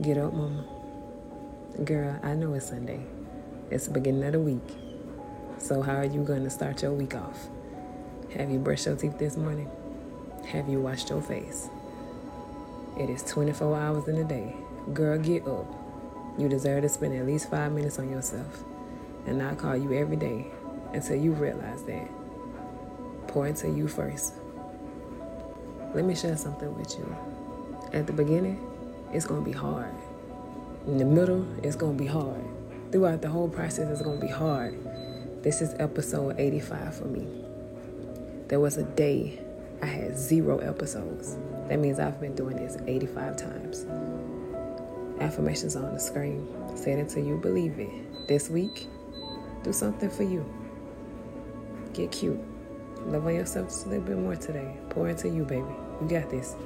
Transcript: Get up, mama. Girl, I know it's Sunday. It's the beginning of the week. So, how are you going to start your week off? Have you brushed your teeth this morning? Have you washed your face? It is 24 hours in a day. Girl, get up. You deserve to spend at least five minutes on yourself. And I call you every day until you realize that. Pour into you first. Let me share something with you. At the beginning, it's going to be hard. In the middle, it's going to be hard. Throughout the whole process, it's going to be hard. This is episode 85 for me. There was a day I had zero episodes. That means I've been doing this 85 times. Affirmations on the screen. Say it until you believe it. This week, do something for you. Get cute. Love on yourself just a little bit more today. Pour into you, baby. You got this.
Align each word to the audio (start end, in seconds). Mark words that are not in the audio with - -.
Get 0.00 0.16
up, 0.16 0.32
mama. 0.32 0.64
Girl, 1.84 2.20
I 2.22 2.34
know 2.34 2.54
it's 2.54 2.68
Sunday. 2.68 3.00
It's 3.68 3.86
the 3.86 3.94
beginning 3.94 4.22
of 4.22 4.32
the 4.32 4.38
week. 4.38 4.62
So, 5.58 5.82
how 5.82 5.96
are 5.96 6.04
you 6.04 6.22
going 6.22 6.44
to 6.44 6.50
start 6.50 6.82
your 6.82 6.92
week 6.92 7.16
off? 7.16 7.48
Have 8.36 8.48
you 8.48 8.60
brushed 8.60 8.86
your 8.86 8.94
teeth 8.94 9.18
this 9.18 9.36
morning? 9.36 9.68
Have 10.46 10.68
you 10.68 10.80
washed 10.80 11.10
your 11.10 11.20
face? 11.20 11.68
It 12.96 13.10
is 13.10 13.24
24 13.24 13.76
hours 13.76 14.06
in 14.06 14.18
a 14.18 14.24
day. 14.24 14.54
Girl, 14.94 15.18
get 15.18 15.48
up. 15.48 15.66
You 16.38 16.48
deserve 16.48 16.82
to 16.82 16.88
spend 16.88 17.16
at 17.16 17.26
least 17.26 17.50
five 17.50 17.72
minutes 17.72 17.98
on 17.98 18.08
yourself. 18.08 18.62
And 19.26 19.42
I 19.42 19.56
call 19.56 19.76
you 19.76 19.94
every 19.94 20.16
day 20.16 20.46
until 20.92 21.16
you 21.16 21.32
realize 21.32 21.82
that. 21.84 22.08
Pour 23.26 23.48
into 23.48 23.68
you 23.68 23.88
first. 23.88 24.34
Let 25.92 26.04
me 26.04 26.14
share 26.14 26.36
something 26.36 26.72
with 26.76 26.96
you. 26.96 27.16
At 27.92 28.06
the 28.06 28.12
beginning, 28.12 28.64
it's 29.12 29.26
going 29.26 29.44
to 29.44 29.50
be 29.50 29.56
hard. 29.56 29.94
In 30.86 30.98
the 30.98 31.04
middle, 31.04 31.46
it's 31.62 31.76
going 31.76 31.96
to 31.96 32.02
be 32.02 32.08
hard. 32.08 32.44
Throughout 32.92 33.22
the 33.22 33.28
whole 33.28 33.48
process, 33.48 33.90
it's 33.90 34.02
going 34.02 34.20
to 34.20 34.26
be 34.26 34.32
hard. 34.32 34.78
This 35.42 35.60
is 35.62 35.74
episode 35.78 36.38
85 36.38 36.96
for 36.96 37.04
me. 37.04 37.26
There 38.48 38.60
was 38.60 38.76
a 38.76 38.84
day 38.84 39.40
I 39.82 39.86
had 39.86 40.18
zero 40.18 40.58
episodes. 40.58 41.36
That 41.68 41.78
means 41.78 41.98
I've 41.98 42.20
been 42.20 42.34
doing 42.34 42.56
this 42.56 42.76
85 42.86 43.36
times. 43.36 43.86
Affirmations 45.20 45.76
on 45.76 45.92
the 45.94 46.00
screen. 46.00 46.48
Say 46.76 46.92
it 46.92 46.98
until 46.98 47.24
you 47.24 47.36
believe 47.36 47.78
it. 47.78 48.26
This 48.28 48.48
week, 48.48 48.86
do 49.62 49.72
something 49.72 50.10
for 50.10 50.22
you. 50.22 50.44
Get 51.92 52.12
cute. 52.12 52.40
Love 53.06 53.26
on 53.26 53.34
yourself 53.34 53.68
just 53.68 53.86
a 53.86 53.88
little 53.88 54.04
bit 54.04 54.18
more 54.18 54.36
today. 54.36 54.76
Pour 54.90 55.08
into 55.08 55.28
you, 55.28 55.44
baby. 55.44 55.64
You 56.00 56.08
got 56.08 56.30
this. 56.30 56.56